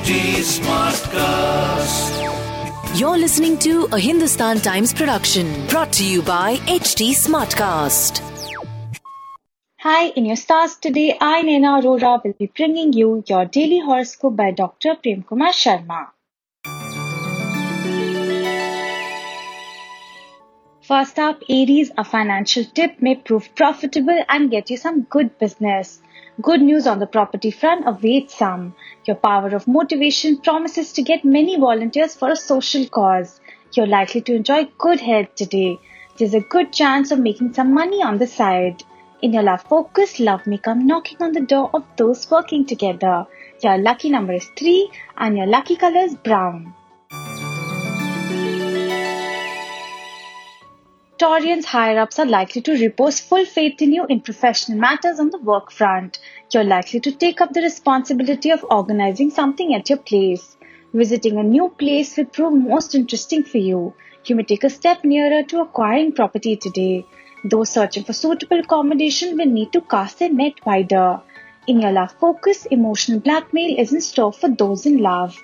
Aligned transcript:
HT 0.00 0.40
Smartcast. 0.56 2.08
You're 2.98 3.18
listening 3.18 3.58
to 3.58 3.86
a 3.92 3.98
Hindustan 3.98 4.58
Times 4.60 4.94
production 4.94 5.66
brought 5.66 5.92
to 5.92 6.04
you 6.06 6.22
by 6.22 6.56
HT 6.56 7.10
Smartcast. 7.10 8.22
Hi, 9.80 10.06
in 10.16 10.24
your 10.24 10.36
stars 10.36 10.76
today, 10.76 11.18
I, 11.20 11.42
Naina 11.42 11.82
Arora, 11.82 12.24
will 12.24 12.32
be 12.32 12.46
bringing 12.46 12.94
you 12.94 13.22
your 13.26 13.44
daily 13.44 13.80
horoscope 13.80 14.36
by 14.36 14.52
Dr. 14.52 14.94
Prem 14.94 15.22
Kumar 15.22 15.52
Sharma. 15.52 16.06
First 20.90 21.20
up, 21.20 21.44
Aries, 21.48 21.92
a 21.96 22.02
financial 22.02 22.64
tip 22.64 23.00
may 23.00 23.14
prove 23.14 23.54
profitable 23.54 24.24
and 24.28 24.50
get 24.50 24.70
you 24.70 24.76
some 24.76 25.02
good 25.02 25.38
business. 25.38 26.02
Good 26.42 26.62
news 26.62 26.84
on 26.88 26.98
the 26.98 27.06
property 27.06 27.52
front 27.52 27.86
awaits 27.86 28.36
some. 28.36 28.74
Your 29.04 29.14
power 29.14 29.54
of 29.54 29.68
motivation 29.68 30.38
promises 30.38 30.92
to 30.94 31.02
get 31.02 31.24
many 31.24 31.56
volunteers 31.56 32.16
for 32.16 32.30
a 32.30 32.34
social 32.34 32.88
cause. 32.88 33.40
You're 33.72 33.86
likely 33.86 34.22
to 34.22 34.34
enjoy 34.34 34.64
good 34.78 34.98
health 34.98 35.32
today. 35.36 35.78
There's 36.18 36.34
a 36.34 36.40
good 36.40 36.72
chance 36.72 37.12
of 37.12 37.20
making 37.20 37.54
some 37.54 37.72
money 37.72 38.02
on 38.02 38.18
the 38.18 38.26
side. 38.26 38.82
In 39.22 39.32
your 39.32 39.44
love 39.44 39.62
focus, 39.62 40.18
love 40.18 40.44
may 40.44 40.58
come 40.58 40.88
knocking 40.88 41.18
on 41.22 41.30
the 41.30 41.46
door 41.54 41.70
of 41.72 41.84
those 41.98 42.28
working 42.28 42.66
together. 42.66 43.28
Your 43.62 43.78
lucky 43.78 44.10
number 44.10 44.32
is 44.32 44.50
3 44.58 44.90
and 45.18 45.36
your 45.36 45.46
lucky 45.46 45.76
color 45.76 46.00
is 46.00 46.16
brown. 46.16 46.74
Taurians 51.20 51.66
higher 51.66 51.98
ups 51.98 52.18
are 52.18 52.24
likely 52.24 52.62
to 52.62 52.72
repose 52.72 53.20
full 53.20 53.44
faith 53.44 53.82
in 53.82 53.92
you 53.92 54.06
in 54.06 54.22
professional 54.22 54.78
matters 54.78 55.20
on 55.20 55.28
the 55.28 55.36
work 55.36 55.70
front. 55.70 56.18
You're 56.50 56.64
likely 56.64 56.98
to 57.00 57.12
take 57.12 57.42
up 57.42 57.52
the 57.52 57.60
responsibility 57.60 58.48
of 58.48 58.64
organizing 58.70 59.28
something 59.28 59.74
at 59.74 59.90
your 59.90 59.98
place. 59.98 60.56
Visiting 60.94 61.36
a 61.36 61.42
new 61.42 61.68
place 61.68 62.16
will 62.16 62.24
prove 62.24 62.54
most 62.54 62.94
interesting 62.94 63.44
for 63.44 63.58
you. 63.58 63.92
You 64.24 64.34
may 64.34 64.44
take 64.44 64.64
a 64.64 64.70
step 64.70 65.04
nearer 65.04 65.42
to 65.42 65.60
acquiring 65.60 66.12
property 66.12 66.56
today. 66.56 67.04
Those 67.44 67.68
searching 67.68 68.04
for 68.04 68.14
suitable 68.14 68.60
accommodation 68.60 69.36
will 69.36 69.52
need 69.58 69.74
to 69.74 69.82
cast 69.82 70.20
their 70.20 70.32
net 70.32 70.64
wider. 70.64 71.20
In 71.66 71.80
your 71.80 71.92
love 71.92 72.12
focus, 72.12 72.64
emotional 72.64 73.20
blackmail 73.20 73.78
is 73.78 73.92
in 73.92 74.00
store 74.00 74.32
for 74.32 74.48
those 74.48 74.86
in 74.86 74.96
love. 74.96 75.36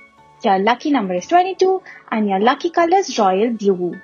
Your 0.42 0.58
lucky 0.58 0.90
number 0.90 1.12
is 1.12 1.26
22 1.26 1.82
and 2.10 2.30
your 2.30 2.40
lucky 2.40 2.70
color 2.70 2.96
is 2.96 3.18
royal 3.18 3.50
blue. 3.50 4.00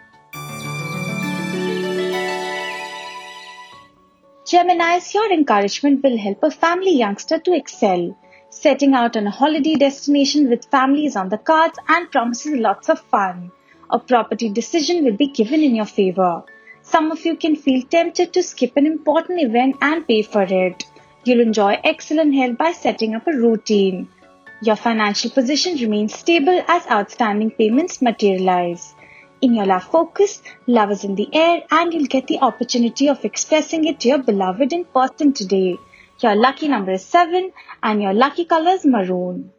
Geminis, 4.52 5.14
your 5.14 5.32
encouragement 5.32 6.02
will 6.04 6.18
help 6.18 6.42
a 6.42 6.50
family 6.50 6.94
youngster 6.94 7.38
to 7.38 7.54
excel. 7.54 8.14
Setting 8.50 8.92
out 8.92 9.16
on 9.16 9.26
a 9.26 9.30
holiday 9.30 9.76
destination 9.76 10.50
with 10.50 10.66
family 10.66 11.06
is 11.06 11.16
on 11.16 11.30
the 11.30 11.38
cards 11.38 11.78
and 11.88 12.10
promises 12.10 12.60
lots 12.60 12.90
of 12.90 13.00
fun. 13.00 13.50
A 13.88 13.98
property 13.98 14.50
decision 14.50 15.04
will 15.04 15.16
be 15.16 15.28
given 15.28 15.62
in 15.62 15.74
your 15.74 15.86
favor. 15.86 16.44
Some 16.82 17.10
of 17.10 17.24
you 17.24 17.34
can 17.34 17.56
feel 17.56 17.80
tempted 17.84 18.34
to 18.34 18.42
skip 18.42 18.76
an 18.76 18.86
important 18.86 19.40
event 19.40 19.76
and 19.80 20.06
pay 20.06 20.20
for 20.20 20.42
it. 20.42 20.84
You'll 21.24 21.40
enjoy 21.40 21.80
excellent 21.82 22.34
health 22.34 22.58
by 22.58 22.72
setting 22.72 23.14
up 23.14 23.26
a 23.26 23.32
routine. 23.32 24.10
Your 24.60 24.76
financial 24.76 25.30
position 25.30 25.78
remains 25.78 26.12
stable 26.12 26.62
as 26.68 26.86
outstanding 26.90 27.52
payments 27.52 28.02
materialize. 28.02 28.94
In 29.42 29.54
your 29.54 29.66
love 29.66 29.82
focus, 29.82 30.40
love 30.68 30.92
is 30.92 31.02
in 31.02 31.16
the 31.16 31.28
air 31.32 31.64
and 31.68 31.92
you'll 31.92 32.06
get 32.06 32.28
the 32.28 32.38
opportunity 32.38 33.08
of 33.08 33.24
expressing 33.24 33.84
it 33.86 33.98
to 33.98 34.08
your 34.08 34.18
beloved 34.18 34.72
in 34.72 34.84
person 34.84 35.32
today. 35.32 35.78
Your 36.20 36.36
lucky 36.36 36.68
number 36.68 36.92
is 36.92 37.04
7 37.04 37.50
and 37.82 38.00
your 38.00 38.14
lucky 38.14 38.44
color 38.44 38.70
is 38.70 38.86
maroon. 38.86 39.50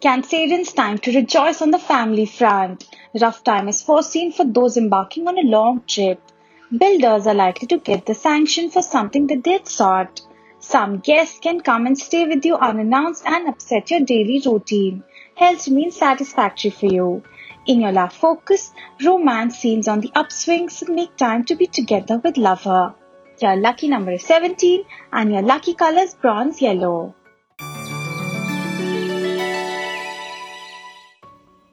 Cancerians 0.00 0.72
time 0.76 0.98
to 0.98 1.12
rejoice 1.12 1.60
on 1.60 1.72
the 1.72 1.80
family 1.80 2.26
front. 2.26 2.88
Rough 3.20 3.42
time 3.42 3.66
is 3.66 3.82
foreseen 3.82 4.30
for 4.30 4.44
those 4.44 4.76
embarking 4.76 5.26
on 5.26 5.38
a 5.38 5.50
long 5.56 5.82
trip. 5.88 6.22
Builders 6.70 7.26
are 7.26 7.34
likely 7.34 7.66
to 7.66 7.78
get 7.78 8.06
the 8.06 8.14
sanction 8.14 8.70
for 8.70 8.80
something 8.80 9.26
that 9.26 9.42
they 9.42 9.54
had 9.54 9.66
sought. 9.66 10.20
Some 10.60 10.98
guests 10.98 11.40
can 11.40 11.62
come 11.62 11.86
and 11.86 11.98
stay 11.98 12.28
with 12.28 12.44
you 12.44 12.54
unannounced 12.54 13.26
and 13.26 13.48
upset 13.48 13.90
your 13.90 14.00
daily 14.00 14.40
routine 14.46 15.02
health 15.38 15.68
remains 15.68 15.96
satisfactory 15.96 16.70
for 16.70 16.86
you. 16.86 17.22
In 17.66 17.80
your 17.80 17.92
love 17.92 18.12
focus, 18.12 18.72
romance 19.04 19.58
seems 19.58 19.86
on 19.86 20.00
the 20.00 20.10
upswing, 20.16 20.68
so 20.68 20.92
make 20.92 21.16
time 21.16 21.44
to 21.44 21.54
be 21.54 21.68
together 21.68 22.18
with 22.18 22.36
lover. 22.36 22.94
Your 23.40 23.54
lucky 23.54 23.86
number 23.86 24.10
is 24.10 24.24
17 24.24 24.84
and 25.12 25.32
your 25.32 25.42
lucky 25.42 25.74
color 25.74 26.00
is 26.00 26.14
bronze 26.14 26.60
yellow. 26.60 27.14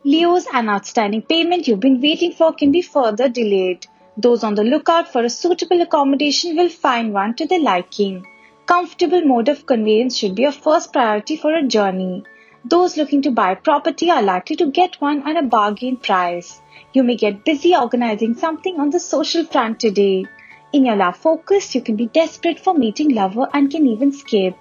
Leos, 0.03 0.45
an 0.53 0.69
outstanding 0.69 1.23
payment 1.23 1.67
you've 1.67 1.79
been 1.79 1.99
waiting 1.99 2.33
for 2.33 2.53
can 2.53 2.71
be 2.71 2.83
further 2.83 3.27
delayed. 3.27 3.87
Those 4.15 4.43
on 4.43 4.53
the 4.53 4.63
lookout 4.63 5.11
for 5.11 5.23
a 5.23 5.29
suitable 5.29 5.81
accommodation 5.81 6.55
will 6.55 6.69
find 6.69 7.11
one 7.11 7.33
to 7.37 7.47
their 7.47 7.59
liking. 7.59 8.27
Comfortable 8.67 9.21
mode 9.21 9.49
of 9.49 9.65
conveyance 9.65 10.15
should 10.15 10.35
be 10.35 10.43
a 10.43 10.51
first 10.51 10.93
priority 10.93 11.35
for 11.35 11.55
a 11.55 11.63
journey. 11.63 12.23
Those 12.67 12.97
looking 12.97 13.21
to 13.21 13.29
buy 13.29 13.53
property 13.53 14.09
are 14.09 14.23
likely 14.23 14.55
to 14.55 14.71
get 14.71 14.99
one 14.99 15.21
at 15.27 15.37
a 15.37 15.43
bargain 15.43 15.97
price. 15.97 16.63
You 16.93 17.03
may 17.03 17.15
get 17.15 17.45
busy 17.45 17.75
organizing 17.75 18.33
something 18.33 18.79
on 18.79 18.89
the 18.89 18.99
social 18.99 19.45
front 19.45 19.79
today. 19.79 20.25
In 20.73 20.83
your 20.83 20.95
love 20.95 21.15
focus, 21.15 21.75
you 21.75 21.81
can 21.81 21.95
be 21.95 22.07
desperate 22.07 22.59
for 22.59 22.73
meeting 22.73 23.13
lover 23.13 23.47
and 23.53 23.69
can 23.69 23.85
even 23.85 24.11
skip. 24.11 24.57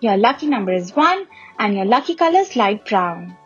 Your 0.00 0.16
lucky 0.16 0.46
number 0.46 0.72
is 0.72 0.96
1 0.96 1.26
and 1.58 1.74
your 1.74 1.84
lucky 1.84 2.14
color 2.14 2.38
is 2.38 2.56
light 2.56 2.86
brown. 2.86 3.36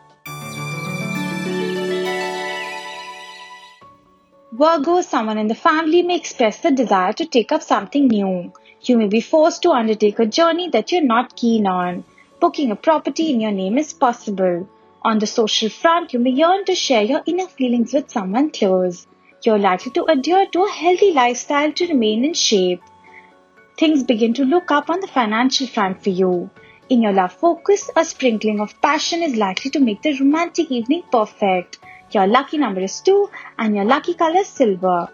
Virgo, 4.53 5.01
someone 5.01 5.37
in 5.37 5.49
the 5.49 5.55
family 5.55 6.03
may 6.03 6.15
express 6.15 6.61
the 6.61 6.71
desire 6.71 7.11
to 7.11 7.25
take 7.25 7.51
up 7.51 7.61
something 7.61 8.07
new. 8.07 8.53
You 8.81 8.97
may 8.97 9.07
be 9.07 9.19
forced 9.19 9.61
to 9.63 9.71
undertake 9.71 10.19
a 10.19 10.25
journey 10.25 10.69
that 10.69 10.93
you're 10.93 11.03
not 11.03 11.35
keen 11.35 11.67
on 11.67 12.05
booking 12.39 12.71
a 12.71 12.75
property 12.75 13.31
in 13.31 13.41
your 13.41 13.51
name 13.51 13.77
is 13.77 13.93
possible. 13.93 14.67
On 15.01 15.19
the 15.19 15.27
social 15.27 15.69
front, 15.69 16.13
you 16.13 16.19
may 16.19 16.31
yearn 16.31 16.65
to 16.65 16.75
share 16.75 17.03
your 17.03 17.21
inner 17.25 17.47
feelings 17.47 17.93
with 17.93 18.09
someone 18.09 18.51
close. 18.51 19.07
You're 19.43 19.59
likely 19.59 19.91
to 19.93 20.05
adhere 20.05 20.45
to 20.47 20.63
a 20.63 20.69
healthy 20.69 21.11
lifestyle 21.13 21.71
to 21.71 21.87
remain 21.87 22.25
in 22.25 22.33
shape. 22.33 22.81
Things 23.77 24.03
begin 24.03 24.33
to 24.33 24.43
look 24.43 24.71
up 24.71 24.89
on 24.89 24.99
the 24.99 25.07
financial 25.07 25.67
front 25.67 26.03
for 26.03 26.09
you. 26.09 26.49
In 26.89 27.01
your 27.01 27.13
love 27.13 27.33
focus, 27.33 27.89
a 27.95 28.03
sprinkling 28.03 28.59
of 28.59 28.81
passion 28.81 29.23
is 29.23 29.35
likely 29.35 29.71
to 29.71 29.79
make 29.79 30.01
the 30.01 30.17
romantic 30.19 30.71
evening 30.71 31.03
perfect. 31.11 31.79
Your 32.11 32.27
lucky 32.27 32.57
number 32.57 32.81
is 32.81 32.99
2 33.01 33.29
and 33.57 33.75
your 33.75 33.85
lucky 33.85 34.15
color 34.15 34.39
is 34.39 34.47
silver. 34.47 35.07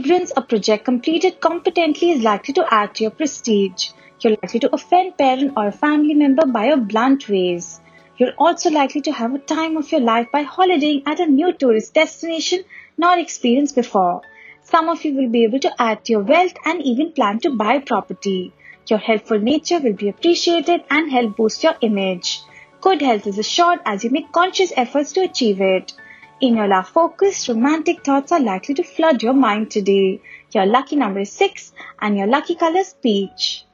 A 0.00 0.40
project 0.40 0.86
completed 0.86 1.42
competently 1.42 2.12
is 2.12 2.22
likely 2.22 2.54
to 2.54 2.64
add 2.72 2.94
to 2.94 3.04
your 3.04 3.10
prestige. 3.10 3.90
You're 4.20 4.38
likely 4.42 4.58
to 4.60 4.74
offend 4.74 5.18
parent 5.18 5.52
or 5.58 5.70
family 5.70 6.14
member 6.14 6.46
by 6.46 6.68
your 6.68 6.78
blunt 6.78 7.28
ways. 7.28 7.82
You're 8.16 8.32
also 8.38 8.70
likely 8.70 9.02
to 9.02 9.12
have 9.12 9.34
a 9.34 9.38
time 9.38 9.76
of 9.76 9.92
your 9.92 10.00
life 10.00 10.28
by 10.32 10.40
holidaying 10.40 11.02
at 11.04 11.20
a 11.20 11.26
new 11.26 11.52
tourist 11.52 11.92
destination 11.92 12.64
not 12.96 13.18
experienced 13.18 13.74
before. 13.74 14.22
Some 14.62 14.88
of 14.88 15.04
you 15.04 15.14
will 15.14 15.28
be 15.28 15.44
able 15.44 15.60
to 15.60 15.82
add 15.82 16.02
to 16.06 16.12
your 16.12 16.22
wealth 16.22 16.54
and 16.64 16.80
even 16.80 17.12
plan 17.12 17.38
to 17.40 17.50
buy 17.50 17.78
property. 17.78 18.54
Your 18.86 19.00
helpful 19.00 19.38
nature 19.38 19.80
will 19.80 19.92
be 19.92 20.08
appreciated 20.08 20.82
and 20.88 21.10
help 21.10 21.36
boost 21.36 21.62
your 21.62 21.76
image. 21.82 22.40
Good 22.80 23.02
health 23.02 23.26
is 23.26 23.36
assured 23.36 23.80
as 23.84 24.02
you 24.02 24.08
make 24.08 24.32
conscious 24.32 24.72
efforts 24.78 25.12
to 25.12 25.24
achieve 25.24 25.60
it. 25.60 25.92
In 26.40 26.56
your 26.56 26.68
love 26.68 26.88
focus, 26.88 27.50
romantic 27.50 28.02
thoughts 28.02 28.32
are 28.32 28.40
likely 28.40 28.74
to 28.76 28.82
flood 28.82 29.22
your 29.22 29.34
mind 29.34 29.70
today. 29.70 30.22
Your 30.54 30.64
lucky 30.64 30.96
number 30.96 31.20
is 31.20 31.30
6 31.32 31.74
and 32.00 32.16
your 32.16 32.26
lucky 32.26 32.54
color 32.54 32.78
is 32.78 32.94
peach. 32.94 33.66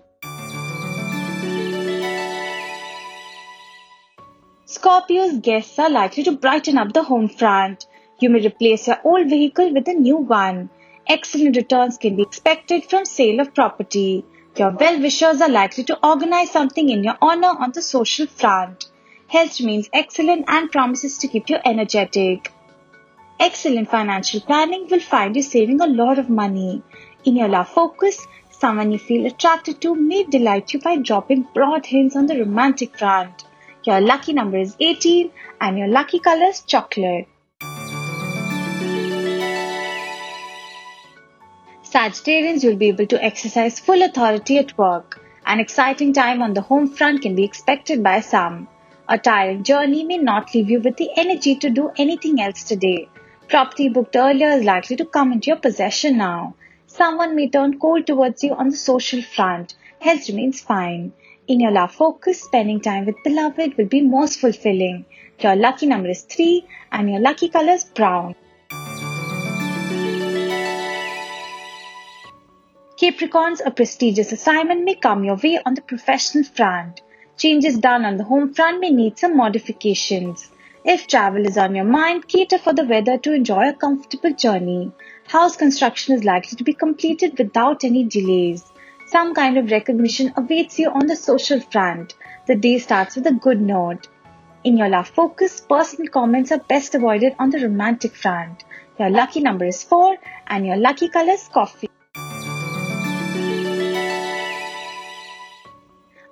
Scorpio's 4.65 5.39
guests 5.39 5.79
are 5.79 5.89
likely 5.89 6.25
to 6.25 6.33
brighten 6.33 6.77
up 6.77 6.93
the 6.93 7.05
home 7.05 7.29
front. 7.29 7.87
You 8.19 8.31
may 8.31 8.45
replace 8.45 8.89
your 8.89 8.99
old 9.05 9.29
vehicle 9.31 9.73
with 9.73 9.87
a 9.87 9.95
new 9.95 10.17
one. 10.17 10.69
Excellent 11.07 11.55
returns 11.55 11.99
can 11.99 12.17
be 12.17 12.23
expected 12.23 12.85
from 12.87 13.05
sale 13.05 13.39
of 13.39 13.55
property. 13.55 14.25
Your 14.57 14.73
well-wishers 14.73 15.41
are 15.41 15.49
likely 15.49 15.85
to 15.85 16.05
organize 16.05 16.51
something 16.51 16.89
in 16.89 17.05
your 17.05 17.17
honor 17.23 17.55
on 17.61 17.71
the 17.71 17.83
social 17.83 18.27
front. 18.27 18.87
Health 19.29 19.61
remains 19.61 19.89
excellent 19.93 20.47
and 20.49 20.73
promises 20.73 21.19
to 21.19 21.29
keep 21.29 21.49
you 21.49 21.59
energetic. 21.65 22.53
Excellent 23.39 23.91
financial 23.91 24.41
planning 24.41 24.89
will 24.91 25.01
find 25.01 25.37
you 25.37 25.43
saving 25.43 25.83
a 25.83 25.87
lot 25.87 26.19
of 26.19 26.31
money. 26.31 26.83
In 27.25 27.37
your 27.37 27.49
love 27.49 27.69
focus, 27.69 28.27
someone 28.51 28.91
you 28.91 28.99
feel 28.99 29.27
attracted 29.27 29.79
to 29.83 29.95
may 29.95 30.25
delight 30.25 30.73
you 30.73 30.81
by 30.81 30.97
dropping 30.97 31.47
broad 31.53 31.85
hints 31.85 32.17
on 32.17 32.27
the 32.27 32.39
romantic 32.39 32.97
front. 32.97 33.45
Your 33.85 34.01
lucky 34.01 34.33
number 34.33 34.57
is 34.57 34.75
18 34.81 35.31
and 35.61 35.77
your 35.77 35.89
lucky 35.89 36.19
color 36.19 36.47
is 36.47 36.63
chocolate. 36.63 37.29
Sagittarians 41.83 42.65
will 42.65 42.77
be 42.77 42.89
able 42.89 43.07
to 43.07 43.23
exercise 43.23 43.79
full 43.79 44.03
authority 44.03 44.57
at 44.57 44.79
work. 44.79 45.21
An 45.45 45.61
exciting 45.61 46.15
time 46.15 46.41
on 46.41 46.55
the 46.55 46.63
home 46.63 46.89
front 46.89 47.21
can 47.21 47.35
be 47.35 47.45
expected 47.45 48.03
by 48.03 48.21
some. 48.21 48.67
A 49.09 49.19
tiring 49.19 49.63
journey 49.63 50.05
may 50.05 50.17
not 50.17 50.55
leave 50.55 50.71
you 50.71 50.81
with 50.81 50.97
the 50.97 51.11
energy 51.17 51.55
to 51.57 51.69
do 51.69 51.91
anything 51.99 52.41
else 52.41 52.65
today. 52.65 53.09
Property 53.49 53.89
booked 53.89 54.17
earlier 54.17 54.51
is 54.51 54.65
likely 54.65 54.97
to 54.97 55.05
come 55.05 55.33
into 55.33 55.49
your 55.49 55.57
possession 55.57 56.19
now. 56.19 56.57
Someone 56.89 57.37
may 57.37 57.49
turn 57.49 57.79
cold 57.79 58.05
towards 58.05 58.43
you 58.43 58.53
on 58.55 58.71
the 58.71 58.77
social 58.77 59.23
front. 59.23 59.77
Health 60.01 60.29
remains 60.29 60.61
fine. 60.61 61.13
In 61.47 61.61
your 61.61 61.71
love 61.71 61.93
focus, 61.93 62.43
spending 62.43 62.81
time 62.81 63.07
with 63.07 63.23
beloved 63.23 63.77
will 63.77 63.87
be 63.87 64.01
most 64.01 64.41
fulfilling. 64.41 65.05
Your 65.39 65.55
lucky 65.55 65.87
number 65.87 66.09
is 66.09 66.23
3 66.23 66.67
and 66.91 67.09
your 67.09 67.21
lucky 67.21 67.49
color 67.49 67.75
is 67.75 67.85
brown. 67.85 68.35
Capricorns, 73.01 73.61
a 73.65 73.71
prestigious 73.71 74.33
assignment 74.33 74.83
may 74.83 74.97
come 74.97 75.23
your 75.23 75.37
way 75.37 75.61
on 75.65 75.75
the 75.75 75.83
professional 75.83 76.43
front. 76.43 77.01
Changes 77.37 77.79
done 77.79 78.05
on 78.05 78.17
the 78.17 78.25
home 78.25 78.53
front 78.55 78.81
may 78.81 78.91
need 78.91 79.19
some 79.19 79.37
modifications. 79.37 80.51
If 80.89 81.09
travel 81.09 81.45
is 81.45 81.59
on 81.59 81.75
your 81.75 81.85
mind, 81.85 82.29
cater 82.29 82.59
for 82.59 82.73
the 82.73 82.85
weather 82.85 83.19
to 83.19 83.33
enjoy 83.33 83.71
a 83.71 83.73
comfortable 83.73 84.33
journey. 84.33 84.93
House 85.27 85.57
construction 85.57 86.15
is 86.15 86.23
likely 86.23 86.57
to 86.59 86.63
be 86.63 86.75
completed 86.75 87.37
without 87.37 87.83
any 87.83 88.05
delays. 88.05 88.65
Some 89.07 89.35
kind 89.35 89.59
of 89.59 89.73
recognition 89.73 90.33
awaits 90.37 90.79
you 90.79 90.91
on 90.91 91.09
the 91.09 91.17
social 91.17 91.59
front. 91.59 92.15
The 92.47 92.55
day 92.55 92.79
starts 92.79 93.17
with 93.17 93.27
a 93.27 93.33
good 93.33 93.61
note. 93.61 94.07
In 94.63 94.77
your 94.77 94.89
love 94.89 95.09
focus, 95.09 95.61
personal 95.61 96.07
comments 96.07 96.53
are 96.53 96.59
best 96.59 96.95
avoided 96.95 97.35
on 97.41 97.51
the 97.51 97.65
romantic 97.65 98.15
front. 98.15 98.63
Your 98.97 99.11
lucky 99.11 99.41
number 99.41 99.65
is 99.65 99.83
4 99.83 100.17
and 100.47 100.65
your 100.65 100.77
lucky 100.77 101.09
color 101.09 101.33
is 101.33 101.49
coffee. 101.49 101.91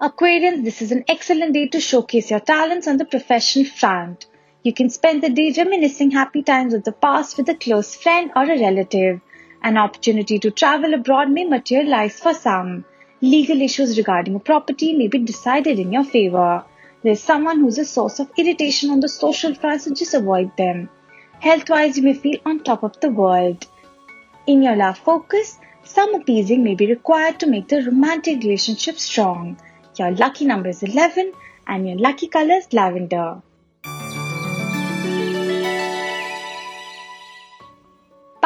Aquarians, 0.00 0.62
this 0.62 0.80
is 0.80 0.92
an 0.92 1.02
excellent 1.08 1.54
day 1.54 1.66
to 1.66 1.80
showcase 1.80 2.30
your 2.30 2.38
talents 2.38 2.86
on 2.86 2.98
the 2.98 3.04
profession 3.04 3.64
front. 3.64 4.26
You 4.64 4.72
can 4.72 4.88
spend 4.88 5.22
the 5.22 5.28
day 5.28 5.52
reminiscing 5.54 6.12
happy 6.12 6.42
times 6.42 6.72
of 6.72 6.84
the 6.84 6.92
past 6.92 7.36
with 7.36 7.50
a 7.50 7.54
close 7.54 7.94
friend 7.94 8.30
or 8.34 8.44
a 8.44 8.58
relative. 8.58 9.20
An 9.62 9.76
opportunity 9.76 10.38
to 10.38 10.50
travel 10.50 10.94
abroad 10.94 11.30
may 11.30 11.44
materialize 11.44 12.18
for 12.18 12.32
some. 12.32 12.86
Legal 13.20 13.60
issues 13.60 13.98
regarding 13.98 14.34
a 14.34 14.38
property 14.38 14.94
may 14.96 15.08
be 15.08 15.18
decided 15.18 15.78
in 15.78 15.92
your 15.92 16.02
favor. 16.02 16.64
There's 17.02 17.22
someone 17.22 17.60
who's 17.60 17.76
a 17.76 17.84
source 17.84 18.18
of 18.20 18.30
irritation 18.38 18.88
on 18.88 19.00
the 19.00 19.08
social 19.10 19.54
front, 19.54 19.82
so 19.82 19.92
just 19.92 20.14
avoid 20.14 20.56
them. 20.56 20.88
Health 21.40 21.68
wise, 21.68 21.98
you 21.98 22.02
may 22.02 22.14
feel 22.14 22.38
on 22.46 22.60
top 22.60 22.84
of 22.84 22.98
the 23.00 23.10
world. 23.10 23.66
In 24.46 24.62
your 24.62 24.76
love 24.76 24.96
focus, 24.96 25.58
some 25.82 26.14
appeasing 26.14 26.64
may 26.64 26.74
be 26.74 26.86
required 26.86 27.38
to 27.40 27.46
make 27.46 27.68
the 27.68 27.82
romantic 27.82 28.42
relationship 28.42 28.96
strong. 28.96 29.58
Your 29.98 30.12
lucky 30.12 30.46
number 30.46 30.70
is 30.70 30.82
11 30.82 31.34
and 31.66 31.86
your 31.86 31.98
lucky 31.98 32.28
color 32.28 32.54
is 32.54 32.72
lavender. 32.72 33.42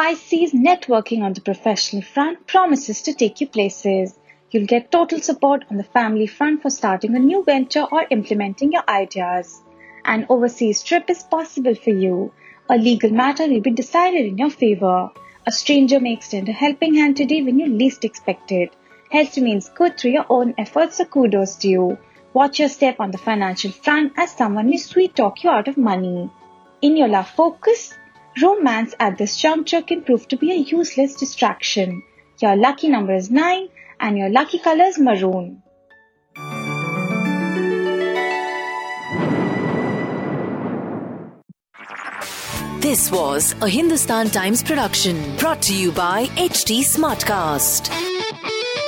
Pisces 0.09 0.53
networking 0.53 1.21
on 1.21 1.33
the 1.33 1.41
professional 1.41 2.01
front 2.01 2.47
promises 2.47 3.03
to 3.03 3.13
take 3.13 3.39
you 3.41 3.47
places. 3.47 4.17
You'll 4.49 4.65
get 4.65 4.91
total 4.91 5.19
support 5.19 5.65
on 5.69 5.77
the 5.77 5.83
family 5.83 6.25
front 6.25 6.63
for 6.63 6.71
starting 6.71 7.15
a 7.15 7.19
new 7.19 7.43
venture 7.43 7.85
or 7.91 8.07
implementing 8.09 8.71
your 8.71 8.81
ideas. 8.89 9.61
An 10.03 10.25
overseas 10.27 10.81
trip 10.81 11.11
is 11.11 11.21
possible 11.21 11.75
for 11.75 11.91
you. 11.91 12.33
A 12.71 12.75
legal 12.75 13.11
matter 13.11 13.47
will 13.47 13.61
be 13.61 13.69
decided 13.69 14.25
in 14.25 14.39
your 14.39 14.49
favor. 14.49 15.11
A 15.45 15.51
stranger 15.51 15.99
may 15.99 16.13
extend 16.13 16.49
a 16.49 16.53
helping 16.53 16.95
hand 16.95 17.15
today 17.15 17.43
when 17.43 17.59
you 17.59 17.67
least 17.67 18.03
expect 18.03 18.51
it. 18.51 18.73
Health 19.11 19.37
remains 19.37 19.69
good 19.69 19.95
through 19.95 20.13
your 20.13 20.25
own 20.27 20.55
efforts, 20.57 20.97
so 20.97 21.05
kudos 21.05 21.55
to 21.57 21.67
you. 21.67 21.99
Watch 22.33 22.57
your 22.57 22.69
step 22.69 22.99
on 22.99 23.11
the 23.11 23.19
financial 23.19 23.69
front 23.69 24.13
as 24.17 24.31
someone 24.31 24.71
may 24.71 24.77
sweet 24.77 25.15
talk 25.15 25.43
you 25.43 25.51
out 25.51 25.67
of 25.67 25.77
money. 25.77 26.31
In 26.81 26.97
your 26.97 27.09
love 27.09 27.29
focus, 27.29 27.93
romance 28.41 28.93
at 28.99 29.17
this 29.17 29.35
juncture 29.37 29.81
can 29.81 30.03
prove 30.03 30.27
to 30.27 30.37
be 30.37 30.51
a 30.51 30.55
useless 30.55 31.15
distraction. 31.15 32.03
Your 32.41 32.55
lucky 32.55 32.89
number 32.89 33.13
is 33.13 33.29
9 33.29 33.67
and 33.99 34.17
your 34.17 34.29
lucky 34.29 34.59
color 34.59 34.85
is 34.85 34.97
maroon. 34.97 35.61
This 42.81 43.11
was 43.11 43.53
a 43.61 43.67
Hindustan 43.67 44.29
Times 44.29 44.63
production 44.63 45.35
brought 45.35 45.61
to 45.63 45.75
you 45.75 45.91
by 45.91 46.25
HT 46.37 46.79
Smartcast. 46.79 47.89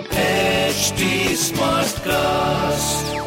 HT 0.09 1.35
Smartcast. 1.51 3.20